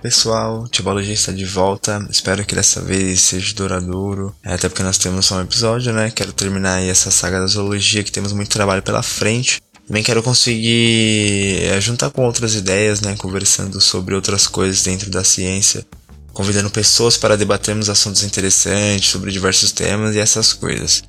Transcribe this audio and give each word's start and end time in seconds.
pessoal, 0.00 0.66
Tibologia 0.68 1.12
está 1.12 1.30
de 1.32 1.44
volta. 1.44 2.06
Espero 2.10 2.44
que 2.44 2.54
dessa 2.54 2.80
vez 2.80 3.20
seja 3.20 3.54
duradouro. 3.54 4.34
É, 4.42 4.54
até 4.54 4.68
porque 4.68 4.82
nós 4.82 4.98
temos 4.98 5.26
só 5.26 5.36
um 5.36 5.42
episódio, 5.42 5.92
né? 5.92 6.10
Quero 6.10 6.32
terminar 6.32 6.76
aí 6.76 6.88
essa 6.88 7.10
saga 7.10 7.40
da 7.40 7.46
zoologia, 7.46 8.02
que 8.02 8.12
temos 8.12 8.32
muito 8.32 8.50
trabalho 8.50 8.82
pela 8.82 9.02
frente. 9.02 9.60
Também 9.86 10.02
quero 10.02 10.22
conseguir 10.22 11.62
é, 11.64 11.80
juntar 11.80 12.10
com 12.10 12.24
outras 12.24 12.54
ideias, 12.54 13.00
né? 13.00 13.14
Conversando 13.16 13.80
sobre 13.80 14.14
outras 14.14 14.46
coisas 14.46 14.82
dentro 14.82 15.10
da 15.10 15.22
ciência. 15.22 15.86
Convidando 16.32 16.70
pessoas 16.70 17.16
para 17.16 17.36
debatermos 17.36 17.90
assuntos 17.90 18.22
interessantes 18.22 19.10
sobre 19.10 19.30
diversos 19.30 19.72
temas 19.72 20.14
e 20.14 20.18
essas 20.18 20.52
coisas. 20.52 21.02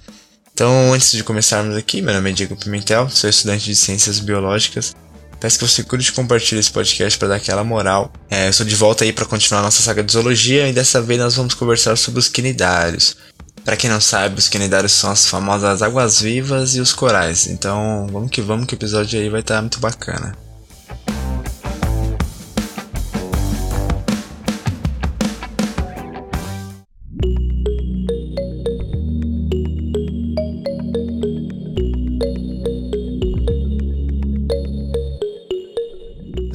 Então, 0.54 0.94
antes 0.94 1.12
de 1.12 1.24
começarmos 1.24 1.78
aqui, 1.78 2.02
meu 2.02 2.14
nome 2.14 2.32
é 2.32 2.34
Diego 2.34 2.58
Pimentel, 2.58 3.10
sou 3.10 3.30
estudante 3.30 3.66
de 3.66 3.76
Ciências 3.76 4.20
Biológicas 4.20 4.94
Peço 5.42 5.58
que 5.58 5.68
você 5.68 5.84
curte 5.84 6.10
e 6.10 6.14
compartilhe 6.14 6.60
esse 6.60 6.72
podcast 6.72 7.18
para 7.18 7.30
dar 7.30 7.36
aquela 7.38 7.64
moral. 7.64 8.14
É, 8.30 8.48
eu 8.48 8.54
sou 8.54 8.64
de 8.64 8.76
volta 8.76 9.04
aí 9.04 9.12
para 9.12 9.26
continuar 9.26 9.64
nossa 9.64 9.82
saga 9.82 10.04
de 10.04 10.14
zoologia 10.14 10.70
e 10.70 10.72
dessa 10.72 11.02
vez 11.02 11.20
nós 11.20 11.36
vamos 11.36 11.56
conversar 11.56 11.98
sobre 11.98 12.20
os 12.20 12.28
quinidários. 12.28 13.18
Para 13.66 13.76
quem 13.76 13.90
não 13.90 14.00
sabe, 14.00 14.38
os 14.38 14.48
quinidários 14.48 14.92
são 14.92 15.10
as 15.10 15.26
famosas 15.26 15.82
águas-vivas 15.82 16.76
e 16.76 16.80
os 16.80 16.94
corais. 16.94 17.48
Então, 17.48 18.08
vamos 18.12 18.30
que 18.30 18.40
vamos 18.40 18.68
que 18.68 18.76
o 18.76 18.78
episódio 18.78 19.20
aí 19.20 19.30
vai 19.30 19.40
estar 19.40 19.56
tá 19.56 19.62
muito 19.62 19.80
bacana. 19.80 20.38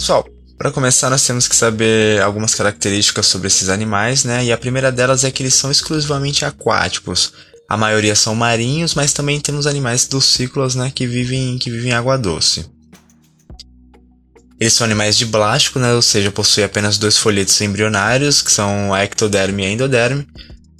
Pessoal, 0.07 0.25
para 0.57 0.71
começar, 0.71 1.11
nós 1.11 1.27
temos 1.27 1.49
que 1.49 1.57
saber 1.57 2.23
algumas 2.23 2.55
características 2.55 3.27
sobre 3.27 3.49
esses 3.49 3.69
animais, 3.69 4.23
né? 4.23 4.45
E 4.45 4.53
a 4.53 4.57
primeira 4.57 4.93
delas 4.93 5.25
é 5.25 5.33
que 5.33 5.43
eles 5.43 5.55
são 5.55 5.69
exclusivamente 5.69 6.45
aquáticos. 6.45 7.33
A 7.69 7.77
maioria 7.77 8.15
são 8.15 8.33
marinhos, 8.33 8.95
mas 8.95 9.13
também 9.13 9.41
temos 9.41 9.67
animais 9.67 10.07
dos 10.07 10.25
ciclos, 10.27 10.77
né, 10.77 10.93
que 10.95 11.09
vivem, 11.09 11.59
que 11.59 11.73
vivem 11.73 11.91
em 11.91 11.95
água 11.95 12.17
doce. 12.17 12.65
Eles 14.61 14.75
são 14.75 14.85
animais 14.85 15.19
de 15.19 15.27
blástico, 15.27 15.81
né, 15.81 15.93
ou 15.93 16.03
seja, 16.03 16.31
possuem 16.31 16.67
apenas 16.67 16.99
dois 16.99 17.19
folhetos 17.19 17.61
embrionários, 17.61 18.43
que 18.43 18.53
são 18.53 18.95
a 18.95 19.03
ectoderme 19.03 19.65
e 19.65 19.67
a 19.67 19.71
endoderme, 19.71 20.25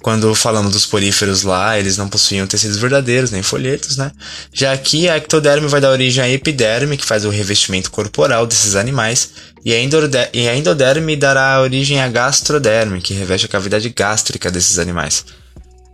quando 0.01 0.33
falamos 0.35 0.71
dos 0.71 0.85
poríferos 0.85 1.43
lá, 1.43 1.77
eles 1.77 1.97
não 1.97 2.07
possuíam 2.07 2.45
tecidos 2.45 2.77
verdadeiros, 2.77 3.31
nem 3.31 3.41
folhetos, 3.41 3.97
né? 3.97 4.11
Já 4.53 4.71
aqui, 4.71 5.09
a 5.09 5.17
ectoderme 5.17 5.67
vai 5.67 5.81
dar 5.81 5.89
origem 5.89 6.23
à 6.23 6.29
epiderme, 6.29 6.97
que 6.97 7.05
faz 7.05 7.25
o 7.25 7.29
revestimento 7.29 7.89
corporal 7.89 8.45
desses 8.45 8.75
animais, 8.75 9.31
e 9.65 9.73
a 9.73 10.55
endoderme 10.55 11.15
dará 11.15 11.59
origem 11.61 11.99
à 11.99 12.07
gastroderme, 12.07 13.01
que 13.01 13.13
reveste 13.13 13.47
a 13.47 13.49
cavidade 13.49 13.89
gástrica 13.89 14.51
desses 14.51 14.79
animais. 14.79 15.25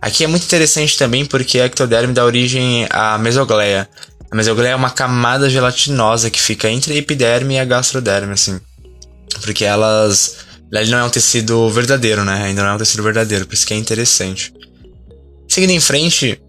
Aqui 0.00 0.22
é 0.22 0.26
muito 0.26 0.44
interessante 0.44 0.98
também 0.98 1.24
porque 1.24 1.58
a 1.58 1.64
ectoderme 1.64 2.12
dá 2.12 2.24
origem 2.26 2.86
à 2.90 3.16
mesogleia. 3.16 3.88
A 4.30 4.36
mesogleia 4.36 4.72
é 4.72 4.76
uma 4.76 4.90
camada 4.90 5.48
gelatinosa 5.48 6.28
que 6.28 6.40
fica 6.40 6.68
entre 6.68 6.92
a 6.92 6.96
epiderme 6.96 7.54
e 7.54 7.58
a 7.58 7.64
gastroderme, 7.64 8.34
assim. 8.34 8.60
Porque 9.40 9.64
elas 9.64 10.36
ele 10.80 10.90
não 10.90 10.98
é 10.98 11.04
um 11.04 11.10
tecido 11.10 11.68
verdadeiro, 11.70 12.24
né? 12.24 12.44
Ainda 12.44 12.62
não 12.62 12.70
é 12.70 12.74
um 12.74 12.78
tecido 12.78 13.02
verdadeiro, 13.02 13.46
por 13.46 13.54
isso 13.54 13.66
que 13.66 13.74
é 13.74 13.76
interessante. 13.76 14.52
Seguindo 15.48 15.70
em 15.70 15.80
frente, 15.80 16.40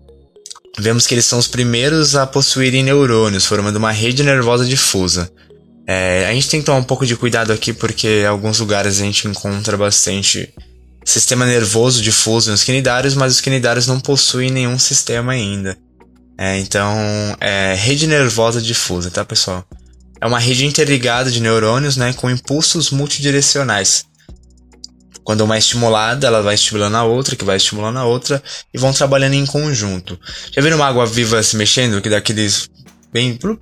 vemos 0.79 1.05
que 1.05 1.13
eles 1.13 1.25
são 1.25 1.37
os 1.37 1.47
primeiros 1.47 2.15
a 2.15 2.25
possuírem 2.25 2.83
neurônios, 2.83 3.45
formando 3.45 3.75
uma 3.75 3.91
rede 3.91 4.23
nervosa 4.23 4.65
difusa. 4.65 5.29
É, 5.87 6.25
a 6.27 6.33
gente 6.33 6.49
tem 6.49 6.59
que 6.59 6.65
tomar 6.65 6.79
um 6.79 6.83
pouco 6.83 7.05
de 7.05 7.15
cuidado 7.15 7.53
aqui, 7.53 7.71
porque 7.71 8.21
em 8.21 8.25
alguns 8.25 8.59
lugares 8.59 8.99
a 8.99 9.03
gente 9.03 9.27
encontra 9.27 9.77
bastante 9.77 10.51
sistema 11.05 11.45
nervoso 11.45 12.01
difuso 12.01 12.49
nos 12.49 12.63
quinidários, 12.63 13.13
mas 13.13 13.33
os 13.33 13.41
quinidários 13.41 13.85
não 13.85 13.99
possuem 13.99 14.49
nenhum 14.49 14.79
sistema 14.79 15.33
ainda. 15.33 15.77
É, 16.37 16.57
então, 16.57 16.97
é 17.39 17.75
rede 17.75 18.07
nervosa 18.07 18.59
difusa, 18.59 19.11
tá, 19.11 19.23
pessoal? 19.23 19.63
É 20.19 20.25
uma 20.25 20.39
rede 20.39 20.65
interligada 20.65 21.29
de 21.29 21.39
neurônios, 21.39 21.95
né, 21.95 22.11
com 22.13 22.29
impulsos 22.29 22.89
multidirecionais. 22.89 24.05
Quando 25.25 25.41
uma 25.41 25.55
é 25.55 25.57
estimulada, 25.57 26.27
ela 26.27 26.43
vai 26.43 26.53
estimulando 26.53 26.95
a 26.95 27.03
outra, 27.03 27.35
que 27.35 27.43
vai 27.43 27.57
estimulando 27.57 27.97
a 27.97 28.05
outra, 28.05 28.41
e 28.71 28.77
vão 28.77 28.93
trabalhando 28.93 29.33
em 29.33 29.45
conjunto. 29.45 30.19
Já 30.51 30.61
viram 30.61 30.77
uma 30.77 30.85
água 30.85 31.03
viva 31.03 31.41
se 31.41 31.57
mexendo, 31.57 31.99
que 31.99 32.09
dá 32.09 32.17
aqueles 32.17 32.69
bem... 33.11 33.33
Blup, 33.33 33.59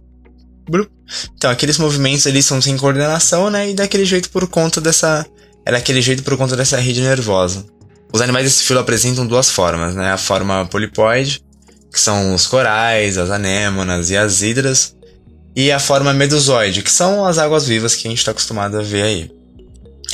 blup. 0.69 0.91
Então, 1.37 1.49
aqueles 1.49 1.77
movimentos 1.77 2.27
ali 2.27 2.43
são 2.43 2.61
sem 2.61 2.75
coordenação, 2.75 3.49
né, 3.49 3.69
e 3.69 3.73
daquele 3.73 4.03
jeito 4.03 4.29
por 4.29 4.45
conta 4.47 4.81
dessa... 4.81 5.25
É 5.65 5.71
daquele 5.71 6.01
jeito 6.01 6.21
por 6.21 6.35
conta 6.35 6.57
dessa 6.57 6.77
rede 6.77 6.99
nervosa. 6.99 7.65
Os 8.11 8.19
animais 8.19 8.43
desse 8.43 8.63
filo 8.63 8.81
apresentam 8.81 9.25
duas 9.25 9.49
formas, 9.49 9.95
né, 9.95 10.11
a 10.11 10.17
forma 10.17 10.65
polipoide, 10.65 11.41
que 11.89 11.99
são 11.99 12.35
os 12.35 12.45
corais, 12.45 13.17
as 13.17 13.29
anêmonas 13.29 14.09
e 14.09 14.17
as 14.17 14.41
hidras, 14.41 14.93
e 15.55 15.71
a 15.71 15.79
forma 15.79 16.13
medusoide, 16.13 16.81
que 16.81 16.91
são 16.91 17.25
as 17.25 17.37
águas 17.37 17.65
vivas 17.65 17.95
que 17.95 18.05
a 18.05 18.09
gente 18.09 18.17
está 18.17 18.31
acostumado 18.31 18.77
a 18.77 18.83
ver 18.83 19.03
aí. 19.03 19.31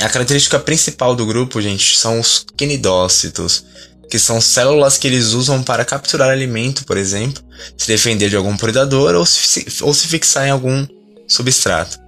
A 0.00 0.08
característica 0.08 0.58
principal 0.58 1.14
do 1.14 1.26
grupo, 1.26 1.60
gente, 1.60 1.96
são 1.96 2.18
os 2.18 2.46
quinidócitos, 2.56 3.64
que 4.08 4.18
são 4.18 4.40
células 4.40 4.96
que 4.96 5.06
eles 5.06 5.32
usam 5.32 5.62
para 5.62 5.84
capturar 5.84 6.30
alimento, 6.30 6.84
por 6.84 6.96
exemplo, 6.96 7.42
se 7.76 7.86
defender 7.86 8.30
de 8.30 8.36
algum 8.36 8.56
predador 8.56 9.14
ou 9.14 9.26
se, 9.26 9.66
ou 9.82 9.92
se 9.92 10.08
fixar 10.08 10.46
em 10.46 10.50
algum 10.50 10.86
substrato. 11.28 11.98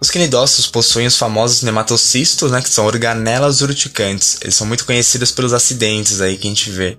Os 0.00 0.10
quinidócitos 0.10 0.66
possuem 0.66 1.06
os 1.06 1.16
famosos 1.16 1.62
nematocistos, 1.62 2.50
né, 2.50 2.62
que 2.62 2.68
são 2.68 2.86
organelas 2.86 3.60
urticantes. 3.60 4.38
Eles 4.40 4.54
são 4.54 4.66
muito 4.66 4.84
conhecidos 4.84 5.32
pelos 5.32 5.52
acidentes 5.52 6.20
aí 6.20 6.36
que 6.36 6.46
a 6.46 6.50
gente 6.50 6.70
vê 6.70 6.96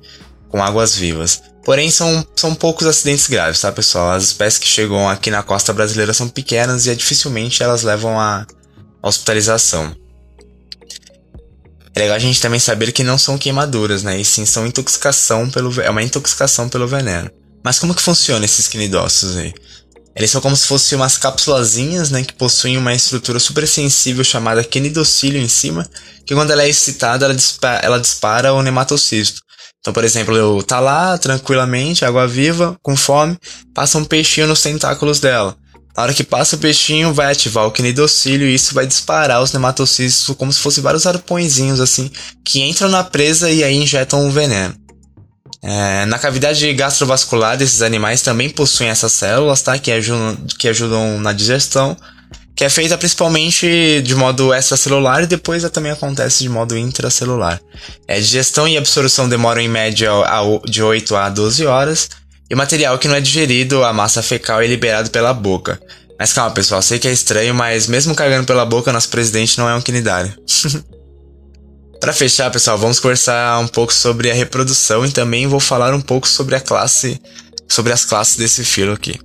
com 0.49 0.63
águas 0.63 0.95
vivas. 0.95 1.41
Porém, 1.63 1.89
são, 1.89 2.25
são 2.35 2.53
poucos 2.53 2.85
acidentes 2.85 3.27
graves, 3.27 3.61
tá, 3.61 3.71
pessoal? 3.71 4.11
As 4.11 4.23
espécies 4.23 4.59
que 4.59 4.67
chegam 4.67 5.09
aqui 5.09 5.31
na 5.31 5.41
costa 5.41 5.73
brasileira 5.73 6.13
são 6.13 6.27
pequenas 6.27 6.85
e 6.85 6.95
dificilmente 6.95 7.63
elas 7.63 7.81
levam 7.83 8.19
a 8.19 8.45
hospitalização. 9.07 9.95
É 11.93 11.99
legal 11.99 12.15
a 12.17 12.19
gente 12.19 12.41
também 12.41 12.59
saber 12.59 12.91
que 12.91 13.03
não 13.03 13.17
são 13.17 13.37
queimaduras, 13.37 14.03
né? 14.03 14.19
E 14.19 14.25
sim 14.25 14.45
são 14.45 14.67
intoxicação 14.67 15.49
pelo 15.49 15.79
é 15.81 15.89
uma 15.89 16.03
intoxicação 16.03 16.67
pelo 16.67 16.87
veneno. 16.87 17.29
Mas 17.63 17.79
como 17.79 17.95
que 17.95 18.01
funciona 18.01 18.43
esses 18.43 18.67
quinidócitos 18.67 19.37
aí? 19.37 19.53
Eles 20.15 20.31
são 20.31 20.41
como 20.41 20.55
se 20.55 20.67
fossem 20.67 20.97
umas 20.97 21.17
cápsulazinhas, 21.17 22.09
né, 22.09 22.23
que 22.23 22.33
possuem 22.33 22.77
uma 22.77 22.93
estrutura 22.93 23.37
super 23.37 23.67
sensível 23.67 24.23
chamada 24.23 24.63
quinidocílio 24.63 25.41
em 25.41 25.47
cima, 25.47 25.85
que 26.25 26.33
quando 26.33 26.51
ela 26.51 26.63
é 26.63 26.69
excitada, 26.69 27.25
ela 27.25 27.35
dispara, 27.35 27.85
ela 27.85 27.99
dispara 27.99 28.53
o 28.53 28.61
nematocisto. 28.61 29.41
Então, 29.79 29.93
por 29.93 30.05
exemplo, 30.05 30.35
eu 30.35 30.63
tá 30.63 30.79
lá 30.79 31.17
tranquilamente, 31.17 32.05
água 32.05 32.25
viva, 32.27 32.77
com 32.81 32.95
fome, 32.95 33.37
passa 33.73 33.97
um 33.97 34.05
peixinho 34.05 34.47
nos 34.47 34.61
tentáculos 34.61 35.19
dela. 35.19 35.55
Na 35.95 36.03
hora 36.03 36.13
que 36.13 36.23
passa 36.23 36.55
o 36.55 36.59
peixinho, 36.59 37.13
vai 37.13 37.31
ativar 37.31 37.65
o 37.65 37.71
quinidocílio 37.71 38.47
e 38.47 38.53
isso 38.53 38.73
vai 38.73 38.85
disparar 38.85 39.41
os 39.41 39.53
nematocistos 39.53 40.35
como 40.35 40.51
se 40.51 40.59
fossem 40.59 40.83
vários 40.83 41.07
arpõezinhos 41.07 41.79
assim, 41.79 42.11
que 42.43 42.61
entram 42.61 42.89
na 42.89 43.03
presa 43.03 43.49
e 43.49 43.63
aí 43.63 43.75
injetam 43.75 44.27
o 44.27 44.31
veneno. 44.31 44.75
É, 45.63 46.05
na 46.05 46.19
cavidade 46.19 46.71
gastrovascular 46.73 47.57
desses 47.57 47.81
animais 47.81 48.21
também 48.21 48.49
possuem 48.49 48.89
essas 48.89 49.13
células, 49.13 49.61
tá? 49.61 49.79
Que 49.79 49.91
ajudam, 49.91 50.37
que 50.59 50.67
ajudam 50.67 51.19
na 51.19 51.33
digestão, 51.33 51.97
que 52.55 52.63
é 52.63 52.69
feita 52.69 52.97
principalmente 52.97 54.01
de 54.01 54.15
modo 54.15 54.53
extracelular 54.53 55.23
e 55.23 55.27
depois 55.27 55.67
também 55.71 55.91
acontece 55.91 56.43
de 56.43 56.49
modo 56.49 56.77
intracelular. 56.77 57.59
É, 58.07 58.19
digestão 58.19 58.67
e 58.67 58.77
absorção 58.77 59.27
demoram 59.27 59.61
em 59.61 59.67
média 59.67 60.11
de 60.65 60.83
8 60.83 61.15
a 61.15 61.29
12 61.29 61.65
horas, 61.65 62.09
e 62.49 62.53
o 62.53 62.57
material 62.57 62.97
que 62.99 63.07
não 63.07 63.15
é 63.15 63.21
digerido, 63.21 63.83
a 63.83 63.91
massa 63.91 64.21
fecal, 64.21 64.61
é 64.61 64.67
liberado 64.67 65.09
pela 65.09 65.33
boca. 65.33 65.79
Mas 66.17 66.31
calma, 66.31 66.51
pessoal, 66.51 66.81
sei 66.81 66.99
que 66.99 67.07
é 67.07 67.11
estranho, 67.11 67.53
mas 67.53 67.87
mesmo 67.87 68.15
cagando 68.15 68.45
pela 68.45 68.65
boca, 68.65 68.93
nosso 68.93 69.09
presidente 69.09 69.57
não 69.57 69.69
é 69.69 69.75
um 69.75 69.81
quinidário. 69.81 70.33
Para 71.99 72.13
fechar, 72.13 72.51
pessoal, 72.51 72.77
vamos 72.77 72.99
conversar 72.99 73.59
um 73.59 73.67
pouco 73.67 73.93
sobre 73.93 74.29
a 74.29 74.33
reprodução 74.33 75.05
e 75.05 75.11
também 75.11 75.47
vou 75.47 75.59
falar 75.59 75.93
um 75.93 76.01
pouco 76.01 76.27
sobre 76.27 76.55
a 76.55 76.61
classe, 76.61 77.19
sobre 77.67 77.91
as 77.91 78.05
classes 78.05 78.37
desse 78.37 78.63
filo 78.63 78.93
aqui. 78.93 79.19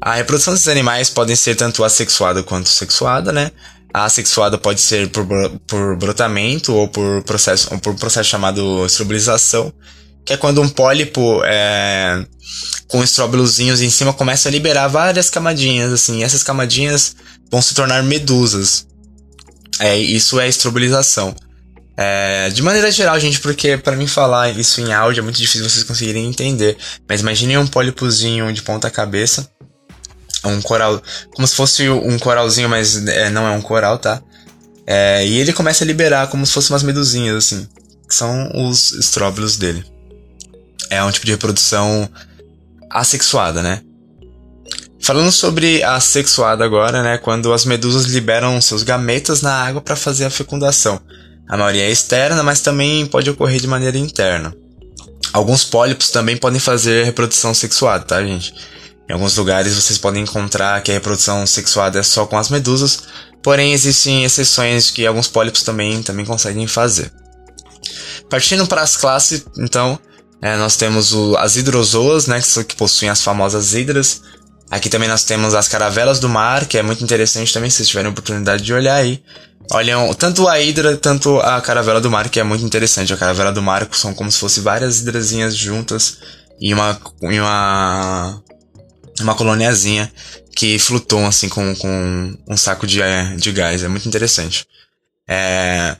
A 0.00 0.14
reprodução 0.14 0.52
desses 0.52 0.68
animais 0.68 1.08
podem 1.08 1.36
ser 1.36 1.54
tanto 1.56 1.82
assexuada 1.82 2.42
quanto 2.42 2.68
sexuada, 2.68 3.32
né? 3.32 3.50
A 3.92 4.04
assexuada 4.04 4.56
pode 4.58 4.80
ser 4.80 5.08
por, 5.08 5.26
por 5.66 5.96
brotamento 5.96 6.74
ou 6.74 6.88
por 6.88 7.22
processo, 7.22 7.68
ou 7.72 7.78
por 7.78 7.94
processo 7.94 8.28
chamado 8.28 8.84
estrobilização, 8.86 9.72
que 10.30 10.34
é 10.34 10.36
quando 10.36 10.62
um 10.62 10.68
pólipo 10.68 11.42
é, 11.44 12.24
com 12.86 13.02
estróbilozinhos 13.02 13.80
em 13.80 13.90
cima 13.90 14.12
começa 14.12 14.48
a 14.48 14.52
liberar 14.52 14.86
várias 14.86 15.28
camadinhas, 15.28 15.92
assim, 15.92 16.22
essas 16.22 16.44
camadinhas 16.44 17.16
vão 17.50 17.60
se 17.60 17.74
tornar 17.74 18.00
medusas. 18.04 18.86
É, 19.80 19.98
isso 19.98 20.38
é 20.38 20.48
estrobilização. 20.48 21.34
É, 21.96 22.48
de 22.50 22.62
maneira 22.62 22.92
geral, 22.92 23.18
gente, 23.18 23.40
porque 23.40 23.76
para 23.76 23.96
mim 23.96 24.06
falar 24.06 24.56
isso 24.56 24.80
em 24.80 24.92
áudio 24.92 25.20
é 25.20 25.24
muito 25.24 25.36
difícil 25.36 25.68
vocês 25.68 25.82
conseguirem 25.82 26.28
entender. 26.28 26.76
Mas 27.08 27.22
imagine 27.22 27.58
um 27.58 27.66
pólipozinho 27.66 28.52
de 28.52 28.62
ponta 28.62 28.88
cabeça. 28.88 29.50
Um 30.44 30.62
coral. 30.62 31.02
Como 31.34 31.46
se 31.46 31.56
fosse 31.56 31.88
um 31.88 32.20
coralzinho, 32.20 32.68
mas 32.68 33.04
é, 33.08 33.30
não 33.30 33.48
é 33.48 33.50
um 33.50 33.60
coral, 33.60 33.98
tá? 33.98 34.22
É, 34.86 35.26
e 35.26 35.38
ele 35.38 35.52
começa 35.52 35.82
a 35.82 35.86
liberar 35.86 36.28
como 36.28 36.46
se 36.46 36.52
fossem 36.52 36.72
umas 36.72 36.84
medusinhas, 36.84 37.36
assim. 37.36 37.66
Que 38.08 38.14
são 38.14 38.48
os 38.54 38.92
estróbilos 38.92 39.56
dele. 39.56 39.84
É 40.88 41.02
um 41.04 41.10
tipo 41.10 41.26
de 41.26 41.32
reprodução 41.32 42.08
assexuada, 42.90 43.62
né? 43.62 43.82
Falando 45.02 45.32
sobre 45.32 45.82
a 45.82 45.98
sexuada 45.98 46.64
agora, 46.64 47.02
né? 47.02 47.18
Quando 47.18 47.52
as 47.52 47.64
medusas 47.64 48.06
liberam 48.06 48.60
seus 48.60 48.82
gametas 48.82 49.42
na 49.42 49.52
água 49.52 49.80
para 49.80 49.96
fazer 49.96 50.24
a 50.24 50.30
fecundação. 50.30 51.00
A 51.48 51.56
maioria 51.56 51.84
é 51.84 51.90
externa, 51.90 52.42
mas 52.42 52.60
também 52.60 53.06
pode 53.06 53.28
ocorrer 53.30 53.60
de 53.60 53.66
maneira 53.66 53.98
interna. 53.98 54.54
Alguns 55.32 55.64
pólipos 55.64 56.10
também 56.10 56.36
podem 56.36 56.60
fazer 56.60 57.04
reprodução 57.04 57.54
sexuada, 57.54 58.04
tá, 58.04 58.22
gente? 58.22 58.54
Em 59.08 59.12
alguns 59.12 59.36
lugares 59.36 59.74
vocês 59.74 59.98
podem 59.98 60.22
encontrar 60.22 60.80
que 60.82 60.90
a 60.90 60.94
reprodução 60.94 61.44
sexuada 61.46 61.98
é 61.98 62.02
só 62.02 62.26
com 62.26 62.36
as 62.36 62.48
medusas, 62.48 63.02
porém 63.42 63.72
existem 63.72 64.24
exceções 64.24 64.90
que 64.90 65.06
alguns 65.06 65.26
pólipos 65.26 65.62
também, 65.62 66.02
também 66.02 66.24
conseguem 66.24 66.66
fazer. 66.66 67.10
Partindo 68.28 68.66
para 68.66 68.82
as 68.82 68.96
classes, 68.96 69.44
então, 69.58 69.98
é, 70.42 70.56
nós 70.56 70.76
temos 70.76 71.12
o, 71.12 71.36
as 71.36 71.56
hidrozoas, 71.56 72.26
né, 72.26 72.40
que, 72.40 72.64
que 72.64 72.76
possuem 72.76 73.10
as 73.10 73.22
famosas 73.22 73.74
hidras, 73.74 74.22
Aqui 74.70 74.88
também 74.88 75.08
nós 75.08 75.24
temos 75.24 75.52
as 75.52 75.66
caravelas 75.66 76.20
do 76.20 76.28
mar, 76.28 76.64
que 76.66 76.78
é 76.78 76.82
muito 76.82 77.02
interessante 77.02 77.52
também, 77.52 77.68
se 77.68 77.78
vocês 77.78 77.88
tiverem 77.88 78.10
oportunidade 78.10 78.62
de 78.62 78.72
olhar 78.72 78.94
aí. 78.94 79.20
Olham 79.72 80.14
tanto 80.14 80.46
a 80.46 80.60
hidra, 80.60 80.96
tanto 80.96 81.40
a 81.40 81.60
caravela 81.60 82.00
do 82.00 82.10
mar, 82.10 82.28
que 82.28 82.38
é 82.38 82.44
muito 82.44 82.64
interessante. 82.64 83.12
A 83.12 83.16
caravela 83.16 83.50
do 83.50 83.60
mar 83.60 83.88
são 83.92 84.14
como 84.14 84.30
se 84.30 84.38
fossem 84.38 84.62
várias 84.62 85.00
hidrazinhas 85.00 85.56
juntas 85.56 86.18
em 86.60 86.72
uma, 86.72 87.00
em 87.22 87.40
uma, 87.40 88.40
uma 89.20 89.34
coloniazinha 89.34 90.10
que 90.54 90.78
flutuam 90.78 91.26
assim 91.26 91.48
com, 91.48 91.74
com 91.74 92.36
um 92.48 92.56
saco 92.56 92.86
de, 92.86 93.00
de 93.38 93.50
gás. 93.50 93.82
É 93.82 93.88
muito 93.88 94.06
interessante. 94.06 94.66
É... 95.26 95.96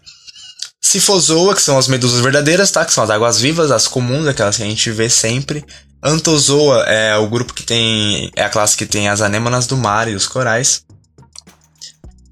Cifozoa, 0.91 1.55
que 1.55 1.63
são 1.63 1.79
as 1.79 1.87
medusas 1.87 2.21
verdadeiras, 2.21 2.73
tá? 2.73 2.85
Que 2.85 2.93
são 2.93 3.05
as 3.05 3.11
águas 3.11 3.39
vivas, 3.41 3.71
as 3.71 3.87
comuns, 3.87 4.27
aquelas 4.27 4.57
que 4.57 4.65
a 4.65 4.67
gente 4.67 4.91
vê 4.91 5.09
sempre. 5.09 5.65
Antozoa 6.03 6.83
é 6.83 7.17
o 7.17 7.29
grupo 7.29 7.55
que 7.55 7.63
tem. 7.63 8.29
é 8.35 8.43
a 8.43 8.51
classe 8.51 8.77
que 8.77 8.85
tem 8.85 9.09
as 9.09 9.21
anêmonas 9.21 9.69
do 9.69 9.77
mar 9.77 10.09
e 10.09 10.17
os 10.17 10.27
corais. 10.27 10.85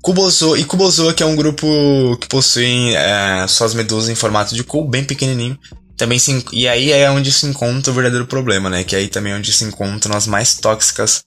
Cubozoa, 0.02 0.58
e 0.58 0.64
Cubozoa, 0.64 1.14
que 1.14 1.22
é 1.22 1.26
um 1.26 1.37
grupo 1.37 2.16
que 2.20 2.26
possui 2.26 2.96
é, 2.96 3.46
suas 3.46 3.75
medusas 3.75 4.08
em 4.08 4.16
formato 4.16 4.56
de 4.56 4.64
cubo, 4.64 4.88
bem 4.88 5.05
pequenininho. 5.05 5.56
Também 5.96 6.19
se, 6.19 6.44
e 6.52 6.66
aí 6.66 6.90
é 6.90 7.08
onde 7.12 7.31
se 7.31 7.46
encontra 7.46 7.93
o 7.93 7.94
verdadeiro 7.94 8.26
problema, 8.26 8.69
né? 8.69 8.82
Que 8.82 8.96
aí 8.96 9.06
também 9.06 9.34
é 9.34 9.37
onde 9.37 9.52
se 9.52 9.62
encontram 9.62 10.16
as 10.16 10.26
mais 10.26 10.56
tóxicas 10.56 11.22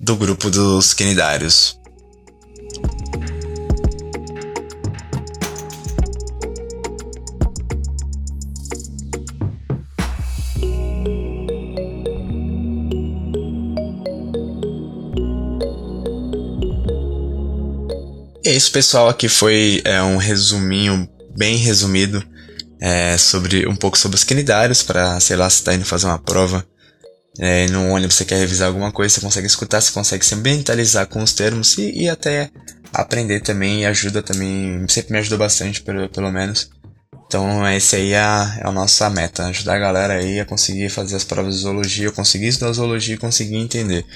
do 0.00 0.16
grupo 0.16 0.48
dos 0.48 0.94
quinidários. 0.94 1.78
E 18.46 18.48
é 18.48 18.52
isso, 18.52 18.70
pessoal. 18.70 19.08
Aqui 19.08 19.28
foi 19.28 19.82
é, 19.84 20.00
um 20.00 20.18
resuminho 20.18 21.08
bem 21.36 21.56
resumido 21.56 22.22
é, 22.80 23.18
sobre 23.18 23.66
um 23.66 23.74
pouco 23.74 23.98
sobre 23.98 24.14
os 24.14 24.22
quinidários 24.22 24.84
para 24.84 25.18
sei 25.18 25.34
lá, 25.34 25.50
se 25.50 25.64
tá 25.64 25.74
indo 25.74 25.84
fazer 25.84 26.06
uma 26.06 26.20
prova 26.20 26.64
é, 27.40 27.66
no 27.66 27.90
ônibus 27.90 28.14
você 28.14 28.24
quer 28.24 28.38
revisar 28.38 28.68
alguma 28.68 28.92
coisa, 28.92 29.12
você 29.12 29.20
consegue 29.20 29.48
escutar, 29.48 29.80
você 29.80 29.90
consegue 29.90 30.24
se 30.24 30.36
ambientalizar 30.36 31.08
com 31.08 31.24
os 31.24 31.32
termos 31.32 31.76
e, 31.76 32.04
e 32.04 32.08
até 32.08 32.48
aprender 32.94 33.40
também 33.40 33.80
e 33.80 33.84
ajuda 33.84 34.22
também, 34.22 34.86
sempre 34.88 35.14
me 35.14 35.18
ajudou 35.18 35.38
bastante, 35.38 35.82
pelo, 35.82 36.08
pelo 36.08 36.30
menos. 36.30 36.70
Então 37.26 37.68
esse 37.68 37.96
aí 37.96 38.12
é 38.12 38.20
a, 38.20 38.58
é 38.60 38.68
a 38.68 38.70
nossa 38.70 39.10
meta, 39.10 39.46
ajudar 39.46 39.74
a 39.74 39.80
galera 39.80 40.14
aí 40.14 40.38
a 40.38 40.44
conseguir 40.44 40.88
fazer 40.88 41.16
as 41.16 41.24
provas 41.24 41.56
de 41.56 41.62
zoologia, 41.62 42.12
conseguir 42.12 42.46
estudar 42.46 42.72
zoologia 42.72 43.16
e 43.16 43.18
conseguir 43.18 43.56
entender. 43.56 44.06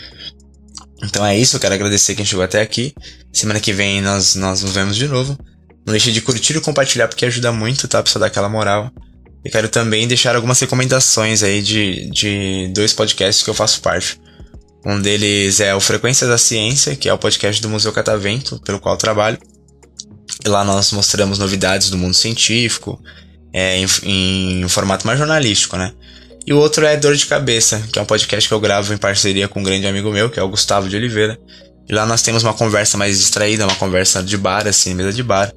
Então 1.03 1.25
é 1.25 1.37
isso, 1.37 1.57
eu 1.57 1.61
quero 1.61 1.75
agradecer 1.75 2.15
quem 2.15 2.25
chegou 2.25 2.45
até 2.45 2.61
aqui. 2.61 2.95
Semana 3.33 3.61
que 3.61 3.73
vem 3.73 4.01
nós, 4.01 4.35
nós 4.35 4.63
nos 4.63 4.73
vemos 4.73 4.97
de 4.97 5.09
novo. 5.09 5.39
Não 5.87 5.93
deixe 5.93 6.13
de 6.13 6.21
curtir 6.21 6.57
e 6.57 6.61
compartilhar 6.61 7.09
porque 7.09 7.25
ajuda 7.25 7.53
muito, 7.53 7.89
tá? 7.89 8.03
Pra 8.03 8.21
dar 8.21 8.27
aquela 8.27 8.49
moral. 8.49 8.91
E 9.45 9.51
quero 9.51 9.69
também 9.69 10.07
deixar 10.07 10.37
algumas 10.37 10.61
recomendações 10.61 11.43
aí 11.43 11.63
de, 11.63 12.11
de 12.11 12.71
dois 12.75 12.93
podcasts 12.93 13.43
que 13.43 13.49
eu 13.49 13.55
faço 13.55 13.81
parte. 13.81 14.21
Um 14.85 15.01
deles 15.01 15.61
é 15.61 15.75
o 15.75 15.81
Frequência 15.81 16.27
da 16.27 16.39
Ciência, 16.39 16.95
que 16.97 17.09
é 17.09 17.13
o 17.13 17.19
podcast 17.19 17.61
do 17.61 17.69
Museu 17.69 17.93
Catavento, 17.93 18.61
pelo 18.61 18.81
qual 18.81 18.97
trabalho. 18.97 19.39
E 20.45 20.49
lá 20.49 20.65
nós 20.65 20.93
mostramos 20.93 21.39
novidades 21.39 21.91
do 21.91 21.99
mundo 21.99 22.15
científico, 22.15 23.01
é, 23.53 23.79
em, 23.79 24.63
em 24.63 24.69
formato 24.69 25.07
mais 25.07 25.19
jornalístico, 25.19 25.77
né? 25.77 25.93
E 26.51 26.53
o 26.53 26.59
outro 26.59 26.85
é 26.85 26.97
Dor 26.97 27.15
de 27.15 27.27
Cabeça, 27.27 27.81
que 27.93 27.97
é 27.97 28.03
um 28.03 28.05
podcast 28.05 28.49
que 28.49 28.53
eu 28.53 28.59
gravo 28.59 28.93
em 28.93 28.97
parceria 28.97 29.47
com 29.47 29.61
um 29.61 29.63
grande 29.63 29.87
amigo 29.87 30.11
meu, 30.11 30.29
que 30.29 30.41
é 30.41 30.43
o 30.43 30.49
Gustavo 30.49 30.89
de 30.89 30.97
Oliveira. 30.97 31.39
E 31.89 31.95
lá 31.95 32.05
nós 32.05 32.23
temos 32.23 32.43
uma 32.43 32.53
conversa 32.53 32.99
mais 32.99 33.21
distraída, 33.21 33.65
uma 33.65 33.77
conversa 33.77 34.21
de 34.21 34.37
bar, 34.37 34.67
assim, 34.67 34.93
mesa 34.93 35.13
de 35.13 35.23
bar. 35.23 35.55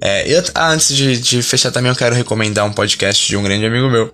É, 0.00 0.28
eu, 0.28 0.42
ah, 0.52 0.70
antes 0.70 0.92
de, 0.96 1.16
de 1.20 1.40
fechar 1.44 1.70
também 1.70 1.90
eu 1.90 1.96
quero 1.96 2.12
recomendar 2.12 2.66
um 2.66 2.72
podcast 2.72 3.24
de 3.24 3.36
um 3.36 3.42
grande 3.44 3.66
amigo 3.66 3.88
meu, 3.88 4.12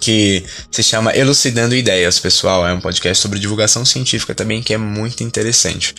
que 0.00 0.46
se 0.70 0.82
chama 0.82 1.14
Elucidando 1.14 1.74
Ideias, 1.74 2.18
pessoal. 2.18 2.66
É 2.66 2.72
um 2.72 2.80
podcast 2.80 3.20
sobre 3.20 3.38
divulgação 3.38 3.84
científica 3.84 4.34
também, 4.34 4.62
que 4.62 4.72
é 4.72 4.78
muito 4.78 5.22
interessante. 5.22 5.94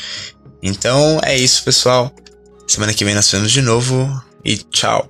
Então 0.60 1.22
é 1.24 1.38
isso, 1.38 1.64
pessoal. 1.64 2.12
Semana 2.68 2.96
que 2.96 3.06
vem 3.06 3.14
nós 3.14 3.30
vemos 3.30 3.52
de 3.52 3.62
novo 3.62 4.10
e 4.44 4.58
tchau. 4.58 5.08